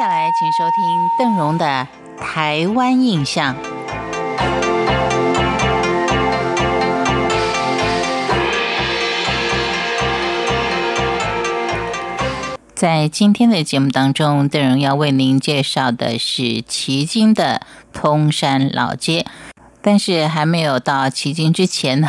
[0.00, 1.86] 下来，请收听邓荣的
[2.18, 3.54] 《台湾印象》。
[12.74, 17.60] 在今天的节目当中，邓荣要为您介绍的是旗津的
[17.92, 19.26] 通山老街。
[19.82, 22.08] 但是还没有到旗津之前呢，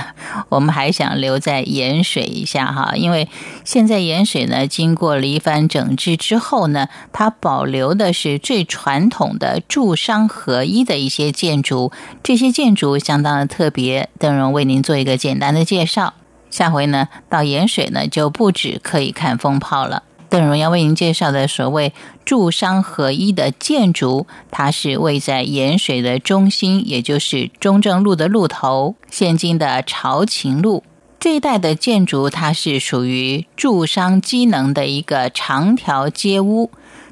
[0.49, 3.27] 我们还想留在盐水一下哈，因为
[3.63, 14.09] 现在盐水呢经过了一番整治之后呢，它保留的是最传统的住商合一的一些建筑，这些建筑相当的特别。
[14.19, 16.13] 邓荣为您做一个简单的介绍，
[16.49, 20.03] 下回呢到盐水呢就不止可以看风炮了。
[20.31, 21.91] 邓荣要为您介绍的所谓
[22.23, 30.85] 住商合一的建筑，它是位在盐水的中心，也就是中正路的路头，现今的朝晴路
[31.19, 36.71] 这一带的建筑，它是属于住商机能的一个长条街屋。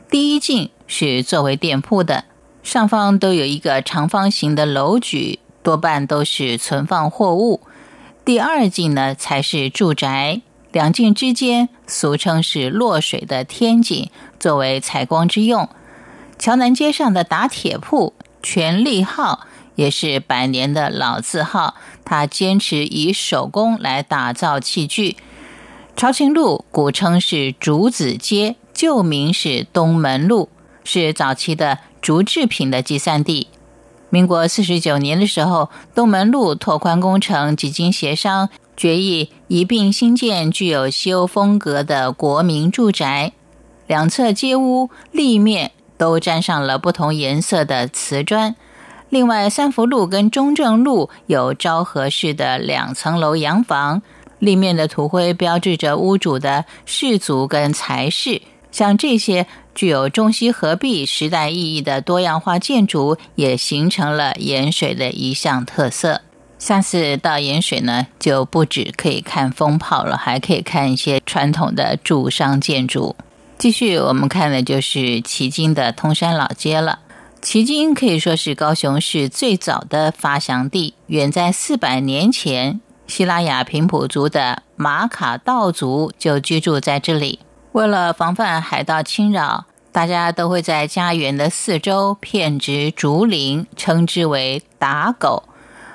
[0.10, 2.24] 第一进是作为店铺的，
[2.64, 7.60] 上方都有一个长方形的楼举，多半都是存放货物。
[8.24, 10.40] 第二进呢，才是住宅。
[10.72, 15.68] 两境之间，俗称是落水的天井，作为采光之用。
[16.38, 21.74] 桥南街上的打铁铺全利号也是百年的老字号，
[22.06, 25.18] 它坚持以手工来打造器具。
[25.96, 30.50] 朝晴路古称是竹子街，旧名是东门路，
[30.84, 33.48] 是早期的竹制品的集散地。
[34.10, 38.50] 民国四十九年的时候，东门路拓宽工程几经协商。
[38.80, 43.34] 决议一并新建具有西欧风格的国民住宅，
[43.88, 48.56] 两侧街屋立面都沾上了不同颜色的瓷砖。
[49.10, 54.02] 另外，三福路跟中正路有昭和式的两层楼洋房，
[54.40, 58.42] 立面的土灰标志着屋主的氏族跟财势。
[58.72, 66.22] 像这些具有中西合璧时代意义的多样化建筑，也形成了盐水的一项特色。
[66.60, 73.16] 下次到盐水呢，就不止可以看风炮了，还可以看一些传统的住商建筑。
[73.58, 77.00] 继续，我们看的就是旗津的通山老街了。
[77.42, 87.40] 旗津可以说是高雄市最早的发祥地，远在四百年前，西拉雅平埔族的马卡道族就居住在这里。
[87.72, 95.44] 为了防范海盗侵扰，大家都会在家园的四周片植竹林，称之为打狗。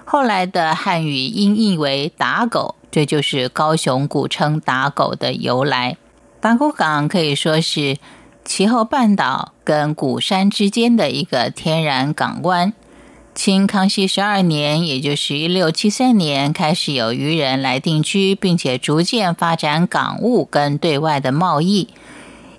[0.05, 5.97] 后来的汉语音译为“打狗”，这就是高雄古称“打狗”的由来。
[6.41, 7.97] 打狗港可以说是
[8.45, 12.73] 其后半岛跟鼓山之间的一个天然港湾。
[13.35, 21.89] 清康熙十二年，也就是一六七三年，开始有渔人来定居，并且逐渐发展港务跟对外的贸易。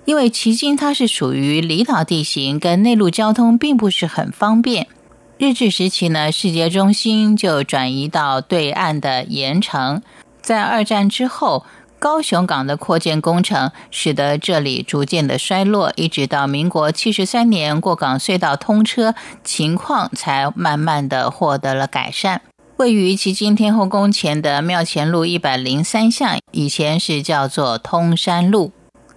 [0.04, 4.88] 因为旗津它是属于离岛地形，跟内陆交通并不是很方便。
[5.38, 10.02] 日治时期呢，世界中心就转移到对岸的盐城。
[10.42, 11.66] 在二战之后，
[12.00, 19.14] 高雄港的扩建工程使得这里逐渐的衰落，一直到民国七十三年过港隧道通车，
[19.44, 22.42] 情况才慢慢的获得了改善。
[22.78, 28.72] 位于旗津天后宫前的庙前路一百零三巷，以前是叫做通山路。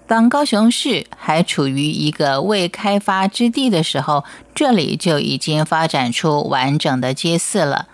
[0.09, 4.25] 当高雄市还处于一个未开发之地的时候，
[4.55, 7.89] 这里就已经发展出完整的街市了。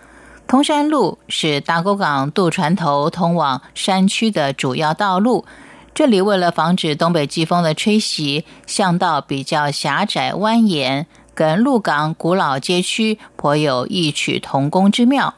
[0.46, 5.44] 通山路是大沟港渡船头通往山区的主要道路。
[5.92, 15.34] 这里为了防止东北季风的吹袭，巷道比较狭窄蜿蜒，跟鹿港古老街区颇有异曲同工之妙。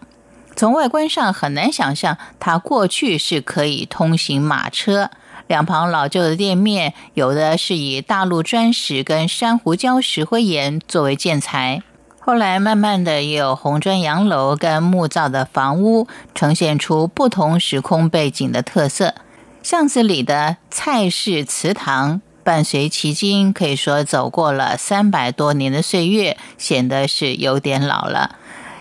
[0.55, 5.11] 从外观上很难想象，它过去是可以通行马车。
[5.47, 11.83] 两旁老旧的店面，有的是以大陆砖石跟珊瑚礁石灰岩作为建材。
[12.19, 19.15] 后来慢慢的，也有红砖洋楼跟木造的房屋，呈现出不同时空背景的特色。
[19.63, 28.37] 巷子里的菜市祠堂，伴随其经，可以说走过了三百多年的岁月，显得是有点老了。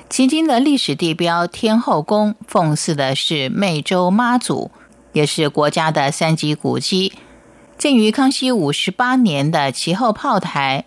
[0.09, 4.71] 迄今的历史地标天后宫，奉祀的是湄洲妈祖。
[5.15, 7.13] 也是国家的三级古迹。
[7.77, 10.83] 建于康熙五十八年的其后炮台，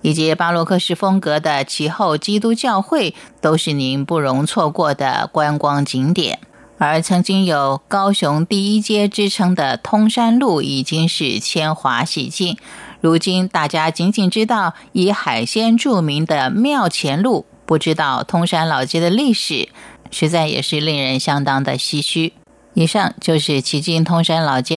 [0.00, 6.38] 以及巴洛克式风格的其后基督教会，都是您不容错过的观光景点。
[6.78, 12.56] 而曾经有高雄第一街之称的通山路，已经是铅华洗尽。
[13.02, 19.68] 如今大家仅仅知道以海鲜著名的庙前路，不知道通山老街的历史，
[20.10, 22.32] 实在也是令人相当的唏嘘。
[22.76, 24.64] 以上就是旗津通山老街。